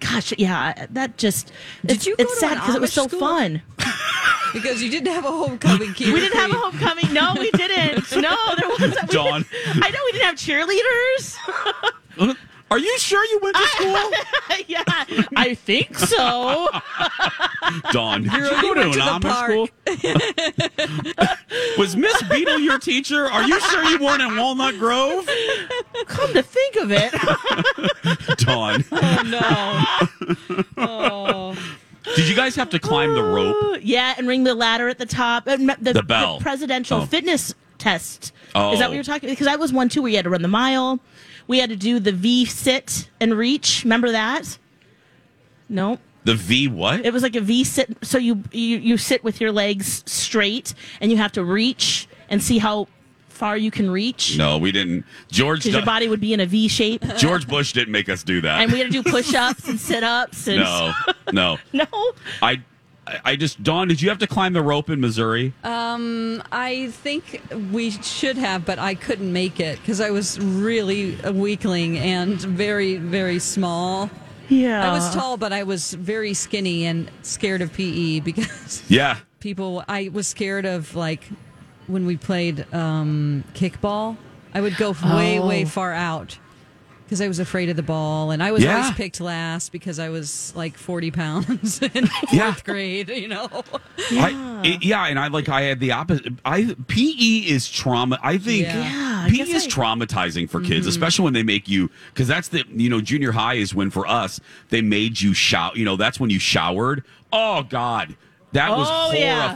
[0.00, 1.52] Gosh, yeah, that just
[1.84, 3.20] Did it's, you go it's to sad an because it was Amish so school?
[3.20, 3.62] fun.
[4.52, 5.92] because you didn't have a homecoming.
[5.94, 7.12] Keeper We didn't have a homecoming.
[7.12, 8.10] No, we didn't.
[8.16, 9.02] No, there wasn't.
[9.08, 9.44] We Dawn.
[9.64, 12.36] didn't- I know we didn't have cheerleaders.
[12.70, 13.94] Are you sure you went to school?
[14.68, 14.82] yeah,
[15.36, 16.68] I think so.
[17.92, 19.68] Dawn, did You're- you go you to went an to Amish school?
[21.78, 23.26] Was Miss Beadle your teacher?
[23.26, 25.28] Are you sure you weren't in Walnut Grove?
[26.06, 27.12] Come to think of it,
[28.38, 30.66] Dawn, Oh no!
[30.76, 31.56] Oh.
[32.16, 33.56] did you guys have to climb the rope?
[33.62, 35.46] Uh, yeah, and ring the ladder at the top.
[35.46, 36.40] Uh, the, The bell.
[36.40, 37.06] presidential Oh.
[37.06, 38.24] fitness test.
[38.24, 38.70] Is Oh.
[38.76, 38.92] that what oh.
[38.92, 39.28] you're talking?
[39.28, 41.00] Because I was one too, where you had to run the mile.
[41.46, 43.84] We had to do the V sit and reach.
[43.84, 44.58] Remember that?
[45.68, 45.98] No.
[46.24, 47.04] The V what?
[47.04, 47.96] It was like a V sit.
[48.02, 52.42] So you, you you sit with your legs straight, and you have to reach and
[52.42, 52.86] see how
[53.28, 54.38] far you can reach.
[54.38, 55.04] No, we didn't.
[55.30, 57.02] George your body would be in a V shape.
[57.16, 58.60] George Bush didn't make us do that.
[58.60, 60.92] and we had to do push-ups and sit-ups and no,
[61.32, 61.58] no.
[61.72, 61.86] no.
[62.40, 62.62] I,
[63.24, 63.88] I just Dawn.
[63.88, 65.52] Did you have to climb the rope in Missouri?
[65.64, 71.18] Um, I think we should have, but I couldn't make it because I was really
[71.24, 74.10] a weakling and very, very small.
[74.48, 74.88] Yeah.
[74.88, 79.18] I was tall, but I was very skinny and scared of PE because yeah.
[79.40, 79.82] people.
[79.88, 81.24] I was scared of like
[81.86, 84.16] when we played um, kickball.
[84.54, 85.46] I would go way, Oh.
[85.46, 86.38] way far out
[87.12, 88.78] because I was afraid of the ball, and I was Yeah.
[88.78, 92.54] always picked last because I was like forty pounds in fourth Yeah.
[92.64, 93.10] grade.
[93.10, 93.48] You know.
[94.12, 96.32] I, it- yeah, and I like I had the opposite.
[96.46, 97.02] I PE
[97.50, 98.18] is trauma.
[98.22, 98.78] I think Yeah.
[98.82, 100.68] Yeah, I PE is I- traumatizing for Mm-hmm.
[100.72, 103.90] kids, especially when they make you because that's the you know junior high is when
[103.90, 105.72] for us they made you shower.
[105.74, 107.04] You know that's when you showered.
[107.30, 108.16] Oh God,
[108.52, 109.54] that was Oh, yeah.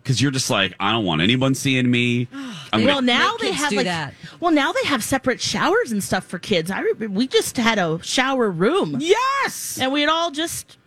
[0.00, 0.02] Horrifying.
[0.02, 2.28] Because you're just like, I don't want anyone seeing me.
[2.72, 4.14] I'm well, gonna- now Make they kids have do like that.
[4.40, 6.70] well, now they have separate showers and stuff for kids.
[6.70, 10.78] I re- we just had a shower room, yes, and we'd all just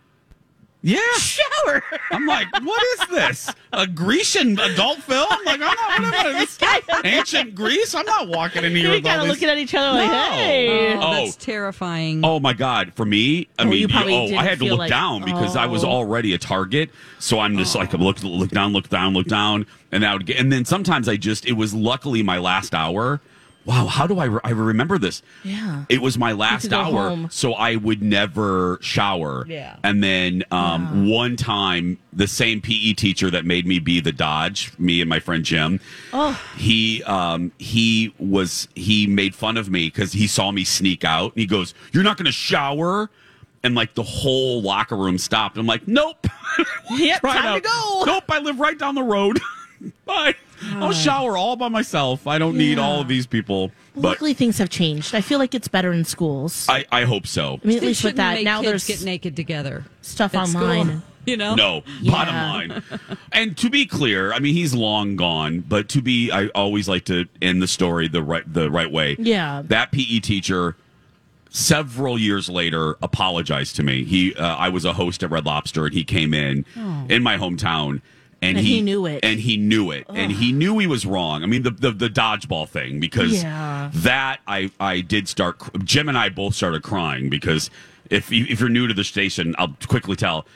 [0.84, 0.98] yeah.
[1.18, 1.82] shower.
[2.12, 3.50] I'm like, what is this?
[3.72, 5.26] A Grecian adult film?
[5.44, 5.76] Like, I'm not.
[5.76, 6.38] What am I?
[6.38, 6.58] This
[7.04, 7.94] ancient Greece?
[7.94, 8.90] I'm not walking in here.
[8.90, 10.24] we with all kind of these- looking at each other like, No.
[10.32, 10.94] hey.
[10.94, 11.12] Oh, Oh.
[11.24, 12.20] that's terrifying.
[12.24, 12.92] Oh my God!
[12.94, 14.90] For me, I Oh, mean, you probably oh, didn't I had to feel look like-
[14.90, 15.88] down because I was Oh.
[15.88, 16.90] already a target.
[17.18, 20.38] So I'm just like, look, look down, look down, look down, and I would get.
[20.38, 23.20] And then sometimes I just, it was luckily my last hour.
[23.64, 24.26] Wow, how do I?
[24.26, 25.22] Re- I remember this.
[25.42, 25.84] Yeah.
[25.88, 27.28] It was my last hour, home.
[27.30, 29.46] so I would never shower.
[29.48, 29.76] Yeah.
[29.82, 34.72] And then um, one time, the same PE teacher that made me be the Dodge,
[34.78, 35.80] me and my friend Jim,
[36.12, 36.38] Oh.
[36.58, 41.32] he um, he was he made fun of me because he saw me sneak out.
[41.32, 43.08] And he goes, "You're not going to shower."
[43.62, 45.56] And like the whole locker room stopped.
[45.56, 46.26] I'm like, nope.
[46.90, 48.04] Yep, time to go.
[48.04, 49.40] Nope, I live right down the road.
[50.04, 50.34] Bye.
[50.72, 52.26] I'll shower all by myself.
[52.26, 53.70] I don't need all of these people.
[53.94, 55.14] But Luckily, things have changed.
[55.14, 56.66] I feel like it's better in schools.
[56.68, 57.60] I, I hope so.
[57.62, 59.84] I mean, at They least with shouldn't that, make now kids there's get naked together
[60.02, 61.02] stuff at school, online.
[61.26, 61.54] You know.
[61.54, 62.12] No, Yeah.
[62.12, 62.82] bottom line.
[63.32, 67.06] And to be clear, I mean he's long gone, but to be I always like
[67.06, 69.16] to end the story the right the right way.
[69.18, 69.62] Yeah.
[69.64, 70.76] That PE teacher
[71.48, 74.04] several years later apologized to me.
[74.04, 77.06] He uh, I was a host at Red Lobster and he came in Oh.
[77.08, 78.02] in my hometown
[78.44, 79.20] And he knew it.
[79.22, 81.42] and he knew it, and he knew he was wrong.
[81.42, 83.90] I mean, the the, the dodgeball thing because Yeah.
[83.94, 85.56] that I I did start.
[85.84, 87.70] Jim and I both started crying because
[88.10, 90.46] if you, if you're new to the station, I'll quickly tell.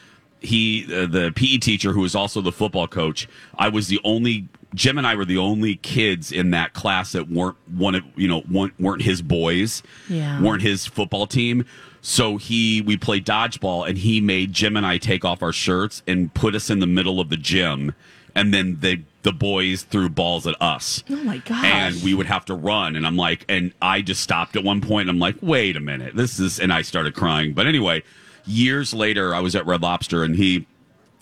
[0.40, 3.26] He uh, the PE teacher who was also the football coach.
[3.58, 4.48] I was the only.
[4.74, 8.28] Jim and I were the only kids in that class that weren't one of you
[8.28, 10.40] know weren't, weren't his boys, Yeah.
[10.42, 11.64] weren't his football team.
[12.00, 16.02] So he we played dodgeball and he made Jim and I take off our shirts
[16.06, 17.94] and put us in the middle of the gym
[18.34, 21.02] and then the the boys threw balls at us.
[21.10, 21.64] Oh my gosh.
[21.64, 24.80] And we would have to run and I'm like and I just stopped at one
[24.80, 26.14] point and I'm like, "Wait a minute.
[26.14, 27.52] This is" and I started crying.
[27.52, 28.02] But anyway,
[28.46, 30.66] years later I was at Red Lobster and he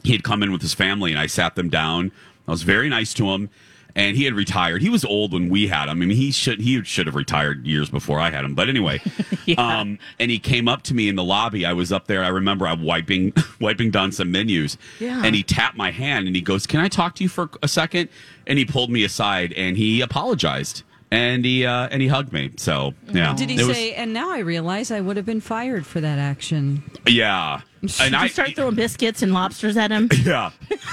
[0.05, 2.12] he had come in with his family and I sat them down.
[2.47, 3.49] I was very nice to him.
[3.97, 4.83] And he had retired.
[4.83, 5.91] He was old when we had him.
[6.03, 8.55] I mean, he should he should have retired years before I had him.
[8.55, 9.01] But anyway,
[9.59, 11.65] um, and he came up to me in the lobby.
[11.65, 12.23] I was up there.
[12.23, 14.77] I remember I'm wiping wiping down some menus.
[15.01, 15.23] Yeah.
[15.25, 17.69] And he tapped my hand and he goes, "Can I talk to you for a
[17.69, 18.11] second?
[18.47, 22.51] And he pulled me aside and he apologized and he uh, and he hugged me.
[22.59, 25.41] So yeah, Did he It was- say, and now I realize I would have been
[25.41, 26.83] fired for that action?
[27.07, 27.63] yeah.
[28.01, 30.09] And Did I start throwing biscuits and lobsters at him?
[30.25, 30.51] yeah.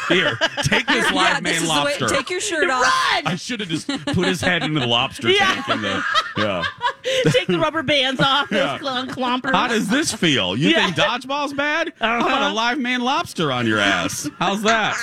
[0.09, 2.07] Here, take this live yeah, man this is the way, lobster.
[2.07, 2.81] take your shirt off.
[2.83, 3.27] Run!
[3.27, 5.53] I should have just put his head into the lobster Yeah.
[5.63, 5.69] tank.
[5.69, 6.03] In the,
[6.37, 6.63] yeah.
[7.31, 8.77] Take the rubber bands off Yeah.
[8.77, 9.51] those clompers.
[9.53, 10.55] How does this feel?
[10.55, 10.85] You Yeah.
[10.85, 11.93] think dodgeball's bad?
[11.99, 12.27] How Uh-huh.
[12.27, 14.29] about a live man lobster on your ass?
[14.39, 14.95] How's that?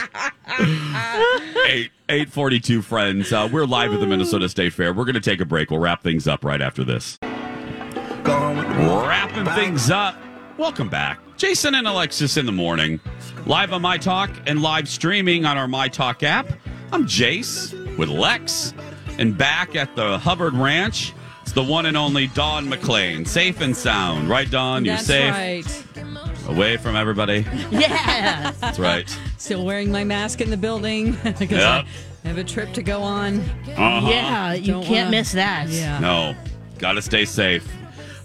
[1.69, 3.33] Eight eight forty two friends.
[3.33, 4.93] Uh, we're live at the Minnesota State Fair.
[4.93, 5.71] We're going to take a break.
[5.71, 7.19] We'll wrap things up right after this.
[8.25, 10.17] Wrapping things up.
[10.61, 13.01] Welcome back, Jason and Alexis in the morning,
[13.47, 16.47] live on My Talk and live streaming on our My Talk app.
[16.93, 18.75] I'm Jace with Lex,
[19.19, 21.15] and back at the Hubbard Ranch.
[21.41, 24.85] It's the one and only Dawn McLean, safe and sound, right, Dawn?
[24.85, 26.47] You're That's safe, right.
[26.49, 27.47] away from everybody.
[27.71, 28.53] Yeah.
[28.61, 29.09] That's right.
[29.39, 31.87] Still wearing my mask in the building because Yep.
[32.25, 33.41] I have a trip to go on.
[33.41, 34.09] Uh-huh.
[34.11, 35.69] Yeah, you Don't can't wanna- miss that.
[35.71, 35.99] Yeah.
[36.01, 36.37] No,
[36.79, 37.67] got to stay safe.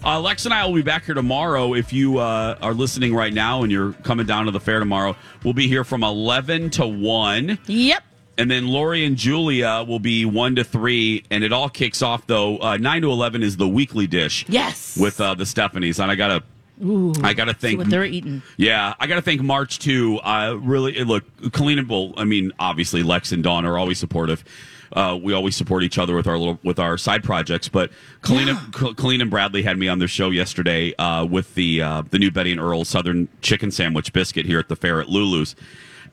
[0.06, 1.74] Uh, Lex and I will be back here tomorrow.
[1.74, 5.16] If you uh, are listening right now and you're coming down to the fair tomorrow,
[5.42, 7.58] we'll be here from 11 to 1.
[7.66, 8.04] Yep.
[8.38, 11.24] And then Lori and Julia will be 1 to 3.
[11.32, 12.58] And it all kicks off, though.
[12.58, 14.96] Uh, 9 to 11 is the weekly dish Yes.
[14.96, 15.98] with uh, the Stephanies.
[16.00, 16.42] And I got to.
[16.86, 17.12] Ooh.
[17.24, 17.78] I got to See think.
[17.78, 18.42] what they're eating.
[18.58, 20.18] Yeah, I got to thank March too.
[20.18, 24.44] Uh, really, look, Colleen well, I mean, obviously Lex and Dawn are always supportive.
[24.92, 27.68] Uh, we always support each other with our little with our side projects.
[27.68, 27.90] But
[28.22, 32.02] Colleen, Co- Colleen and Bradley had me on their show yesterday uh, with the uh,
[32.10, 35.56] the new Betty and Earl Southern Chicken Sandwich Biscuit here at the fair at Lulu's.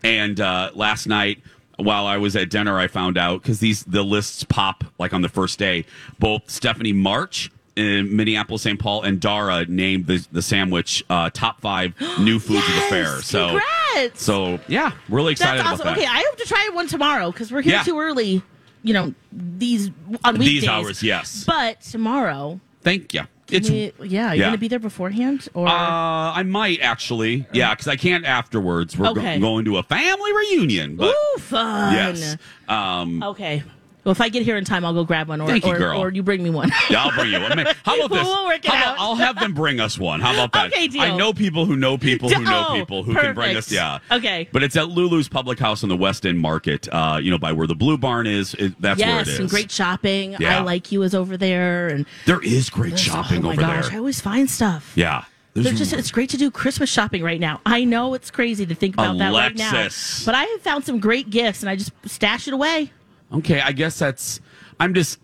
[0.03, 1.41] And uh, last night,
[1.77, 5.21] while I was at dinner, I found out because these the lists pop like on
[5.21, 5.85] the first day.
[6.19, 8.77] Both Stephanie March in Minneapolis, St.
[8.79, 13.21] Paul, and Dara named the the sandwich uh, top five new foods of the fair.
[13.21, 14.21] So, Congrats.
[14.23, 15.87] so yeah, really excited That's awesome.
[15.87, 16.05] about Okay.
[16.07, 17.83] I hope to try one tomorrow because we're here Yeah.
[17.83, 18.43] too early.
[18.83, 19.89] You know, these
[20.23, 20.61] on weekdays.
[20.61, 21.43] These hours, yes.
[21.45, 23.21] But tomorrow, Thank you.
[23.49, 24.45] It's we- yeah, you're yeah.
[24.47, 28.97] gonna be there beforehand, or Uh, I might actually, yeah, because I can't afterwards.
[28.97, 31.93] We're go- going to a family reunion, but ooh, fun.
[31.93, 33.63] yes, um, Okay.
[34.03, 35.77] Well, if I get here in time, I'll go grab one, or Thank you, or,
[35.77, 36.01] girl.
[36.01, 36.69] or you bring me one.
[36.89, 37.55] yeah, I'll bring you one.
[37.55, 38.23] Man, How about this?
[38.27, 38.99] We'll work it How about- out.
[38.99, 40.19] I'll have them bring us one.
[40.19, 40.73] How about that?
[40.73, 41.01] Okay, deal.
[41.01, 43.71] I know people who know people who know Oh, people who can bring us.
[43.71, 43.99] Yeah.
[44.11, 44.49] Okay.
[44.51, 46.87] But it's at Lulu's Public House in the West End Market.
[46.91, 48.53] Uh, you know, by where the Blue Barn is.
[48.55, 49.39] It, that's where it yes, is.
[49.39, 50.35] and great shopping.
[50.39, 50.59] Yeah.
[50.59, 53.85] I like you is over there, and There is great shopping oh my over gosh,
[53.85, 53.99] I there.
[53.99, 54.91] always find stuff.
[54.95, 55.23] Yeah.
[55.53, 57.61] There's They're just, it's great to do Christmas shopping right now.
[57.65, 60.25] I know it's crazy to think about that right now, Alexis.
[60.25, 62.91] but I have found some great gifts, and I just stash it away.
[63.33, 63.61] Okay.
[63.61, 64.39] I guess that's.
[64.79, 65.19] I'm just.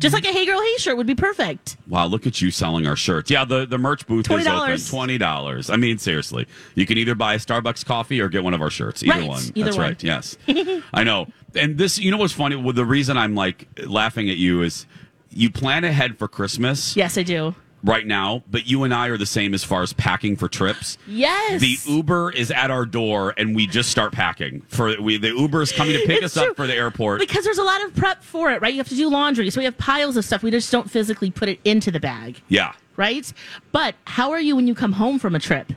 [0.00, 1.76] Just like a Hey Girl Hey shirt would be perfect.
[1.86, 3.30] Wow, look at you selling our shirts.
[3.30, 4.72] Yeah, the, the merch booth is open.
[4.72, 4.90] $20.
[4.90, 5.70] Twenty dollars.
[5.70, 8.70] I mean, seriously, you can either buy a Starbucks coffee or get one of our
[8.70, 9.04] shirts.
[9.04, 9.42] Either Right, one.
[9.54, 9.86] either That's one.
[9.86, 10.02] right.
[10.02, 10.36] Yes,
[10.92, 11.28] I know.
[11.54, 12.56] And this, you know, what's funny?
[12.56, 14.86] Well, the reason I'm like laughing at you is
[15.30, 17.54] you plan ahead for Christmas Yes, I do.
[17.82, 20.98] Right now, but you and I are the same as far as packing for trips.
[21.06, 21.60] Yes.
[21.60, 25.16] The Uber is at our door, and we just start packing for we.
[25.16, 26.50] The Uber is coming to pick us true.
[26.50, 27.20] up for the airport.
[27.20, 28.72] Because there's a lot of prep for it, right?
[28.72, 30.42] You have to do laundry, so we have piles of stuff.
[30.42, 32.72] We just don't physically put it into the bag, yeah.
[32.96, 33.32] right?
[33.72, 35.72] But how are you when you come home from a trip?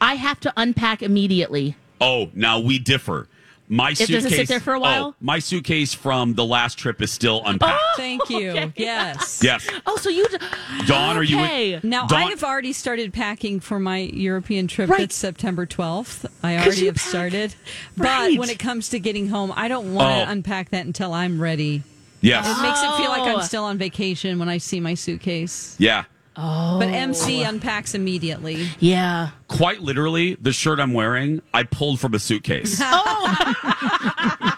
[0.00, 1.76] I have to unpack immediately.
[2.00, 3.28] Oh, now we differ.
[3.68, 4.36] My It doesn't suitcase.
[4.38, 5.04] sit there for a oh, while?
[5.06, 7.80] Oh, my suitcase from the last trip is still unpacked.
[7.82, 8.50] Oh, Thank you.
[8.50, 8.72] Okay.
[8.76, 9.40] Yes.
[9.42, 9.66] Yes.
[9.86, 10.26] Oh, so you.
[10.28, 10.36] d-
[10.86, 11.80] Dawn, are you in- Okay.
[11.82, 14.88] Now Dawn- I have already started packing for my European trip.
[14.88, 15.00] Right.
[15.00, 16.30] That's September 12th.
[16.44, 17.54] I already have pack- started.
[17.96, 18.34] Right.
[18.36, 20.24] But when it comes to getting home, I don't want Oh.
[20.24, 21.82] to unpack that until I'm ready.
[22.20, 22.46] Yes.
[22.46, 23.36] It makes it feel like Oh.
[23.38, 25.74] I'm still on vacation when I see my suitcase.
[25.78, 26.04] Yeah.
[26.38, 28.68] Oh, But MC unpacks immediately.
[28.78, 29.30] Yeah.
[29.48, 32.80] Quite literally, the shirt I'm wearing, I pulled from a suitcase.
[33.28, 34.55] Oh.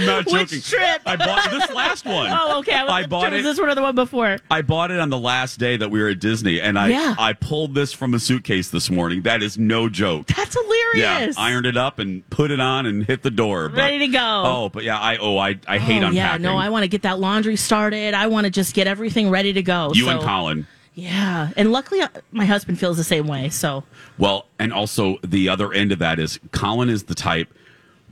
[0.00, 0.60] I'm not Which joking.
[0.60, 1.02] trip?
[1.06, 2.30] I bought this last one.
[2.36, 2.74] Oh, okay.
[2.74, 3.42] I, was, I bought it.
[3.42, 4.38] this one or the one before?
[4.50, 7.14] I bought it on the last day that we were at Disney, and I Yeah.
[7.18, 9.22] I pulled this from a suitcase this morning.
[9.22, 10.26] That is no joke.
[10.26, 10.56] That's
[10.94, 11.38] Yeah, hilarious.
[11.38, 13.68] ironed it up and put it on and hit the door.
[13.68, 14.18] But- Ready to go.
[14.44, 16.14] Oh, but yeah, I oh I I hate oh, unpacking.
[16.16, 18.14] yeah, no, I want to get that laundry started.
[18.14, 19.92] I want to just get everything ready to go.
[19.94, 20.66] you so, and Colin.
[20.94, 23.48] Yeah, and luckily uh, my husband feels the same way.
[23.48, 23.82] So
[24.18, 27.52] Well, and also the other end of that is Colin is the type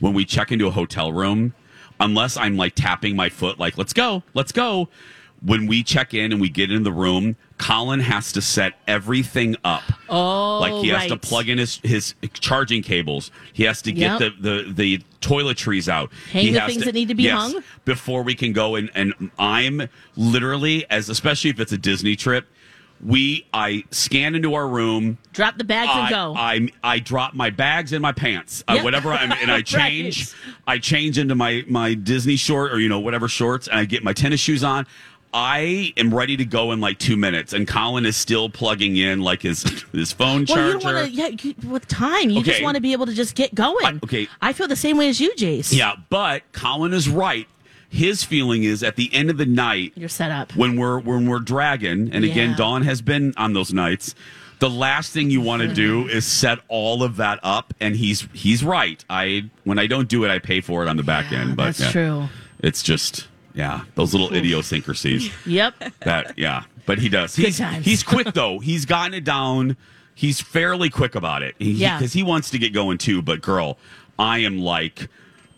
[0.01, 1.55] when we check into a hotel room,
[2.01, 4.89] unless I'm like tapping my foot, like, let's go, let's go.
[5.45, 9.57] When we check in and we get in the room, Colin has to set everything
[9.65, 9.83] up.
[10.09, 13.33] Oh, like he has to plug in his, his charging cables.
[13.53, 14.35] He has to get Yep.
[14.41, 16.13] the, the, the toiletries out.
[16.31, 17.65] Hang he the has things that need to be yes, hung?
[17.85, 18.77] before we can go.
[18.77, 22.47] And, and I'm literally, as especially if it's a Disney trip,
[23.03, 25.19] we I scan into our room.
[25.33, 26.35] drop the bags and go.
[26.37, 29.67] I I drop my bags in my pants, uh, whatever, I'm, and I Right.
[29.67, 30.33] change.
[30.67, 34.05] I change into my my Disney short or you know whatever shorts, and I get
[34.05, 34.87] my tennis shoes on.
[35.35, 39.21] I am ready to go in like two minutes, and Colin is still plugging in
[39.23, 40.79] like his his phone well, you charger.
[40.79, 41.11] don't want to.
[41.49, 44.01] Yeah, with time, you just want to be able to just get going.
[44.05, 44.29] okay.
[44.43, 45.73] I feel the same way as you, Jace.
[45.75, 47.49] Yeah, but Colin is right.
[47.93, 50.57] His feeling is at the end of the night, you're set up.
[50.57, 54.15] when we're when we're dragging, and again, Dawn has been on those nights.
[54.61, 58.27] The last thing you want to do is set all of that up, and he's
[58.33, 59.05] he's right.
[59.11, 61.55] I when I don't do it, I pay for it on the back end.
[61.55, 62.29] But that's yeah, true.
[62.61, 65.31] It's just yeah, those little idiosyncrasies.
[65.45, 65.75] Yep.
[66.01, 67.37] that yeah, but he does.
[67.37, 68.59] He's he's quick though.
[68.59, 69.77] He's gotten it down.
[70.15, 71.57] He's fairly quick about it.
[71.59, 71.99] He, Yeah.
[71.99, 73.21] because he wants to get going too.
[73.21, 73.77] But girl,
[74.19, 75.09] I am like.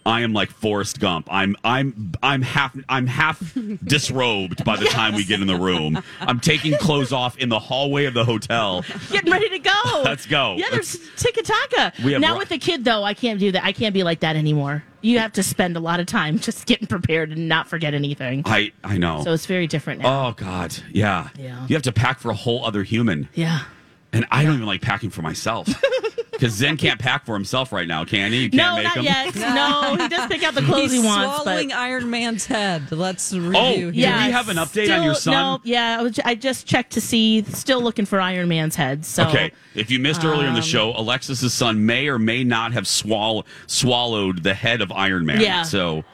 [0.06, 1.28] I am like Forrest Gump.
[1.30, 6.02] I'm I'm I'm half I'm half disrobed by the time we get in the room.
[6.20, 8.84] I'm taking clothes off in the hallway of the hotel.
[9.10, 9.72] Getting ready to go.
[10.04, 10.56] Let's go.
[10.58, 11.92] Yeah, there's tiki taka.
[12.18, 13.64] Now with the kid though, I can't do that.
[13.64, 14.84] I can't be like that anymore.
[15.00, 18.42] You have to spend a lot of time just getting prepared and not forget anything.
[18.46, 19.22] I I know.
[19.24, 20.28] So it's very different now.
[20.28, 21.28] oh God, yeah.
[21.38, 21.66] Yeah.
[21.66, 23.64] You have to pack for a whole other human, yeah.
[24.12, 25.68] and I don't even like packing for myself
[26.34, 28.44] because Zen can't pack for himself right now, can he?
[28.44, 29.04] You can't No, make not him.
[29.04, 29.34] yet.
[29.54, 31.42] No, he does pick out the clothes He's he wants.
[31.42, 32.90] swallowing But Iron Man's head.
[32.92, 33.52] Let's review.
[33.56, 33.90] Oh, here.
[33.90, 34.26] yeah.
[34.26, 35.32] we have an update on your still- son?
[35.32, 37.42] No, yeah, I, was, I just checked to see.
[37.44, 39.04] Still looking for Iron Man's head.
[39.04, 42.44] So Okay, if you missed earlier in the Um, show, Alexis's son may or may
[42.44, 45.40] not have swall- swallowed the head of Iron Man.
[45.40, 45.62] Yeah.
[45.62, 46.04] So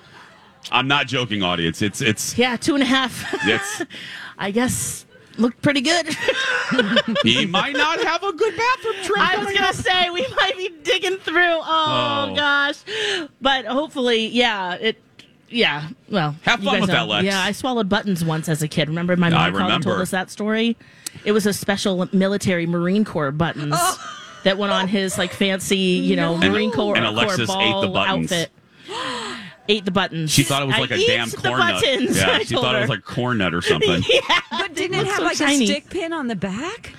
[0.71, 1.83] I'm not joking, audience.
[1.83, 3.25] It's it's yeah, two and a half.
[3.47, 3.83] it's
[4.39, 5.07] I guess
[5.39, 6.07] looked pretty good.
[7.23, 9.19] he might not have a good bathroom trip.
[9.19, 11.59] I was gonna say we might be digging through.
[11.61, 12.35] Oh, Oh.
[12.37, 12.77] gosh,
[13.41, 15.01] but hopefully, yeah, it.
[15.53, 16.95] Yeah, well, Have fun with know.
[16.95, 17.25] that, Lex.
[17.25, 18.87] Yeah, I swallowed buttons once as a kid.
[18.89, 19.89] Remember, my mom remember.
[19.91, 20.77] told us that story.
[21.25, 24.17] It was a special military Marine Corps buttons oh.
[24.45, 27.55] that went on his like fancy, you know, And- Marine Corps, and Corps Alexis ate
[27.57, 28.31] ball the buttons.
[28.31, 28.51] outfit.
[29.71, 30.31] ate the buttons.
[30.31, 31.83] She thought it was like a damn corn nut.
[31.83, 34.03] buttons, Yeah, I she told thought it was like corn nut or something.
[34.09, 35.65] yeah, But didn't it looked have so like tiny.
[35.65, 36.93] a stick pin on the back?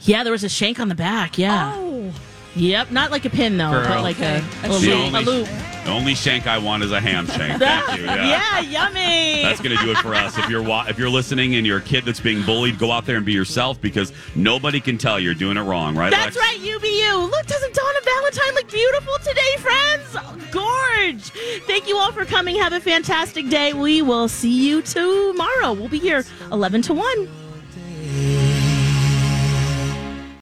[0.00, 1.36] Yeah, there was a shank on the back.
[1.38, 1.72] Yeah.
[1.74, 2.12] Oh.
[2.56, 3.86] Yep, not like a pin though, Girl.
[3.86, 5.48] but like a, a, loop, only, a loop.
[5.84, 7.58] the only shank I want is a ham shank.
[7.60, 8.04] Thank you.
[8.06, 8.60] Yeah.
[8.60, 9.42] yeah, yummy.
[9.42, 10.38] That's going to do it for us.
[10.38, 13.04] If you're wa- if you're listening and you're a kid that's being bullied, go out
[13.04, 16.10] there and be yourself because nobody can tell you're doing it wrong, right?
[16.10, 16.48] That's Lex?
[16.48, 17.18] right, you be you.
[17.18, 20.50] Look, doesn't Dawn and Valentine look beautiful today, friends?
[20.50, 21.30] Gorge.
[21.66, 22.56] Thank you all for coming.
[22.56, 23.74] Have a fantastic day.
[23.74, 25.74] We will see you tomorrow.
[25.74, 28.45] We'll be here 11 to 1.